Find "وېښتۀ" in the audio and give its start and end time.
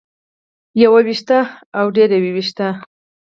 1.07-1.39, 2.35-2.67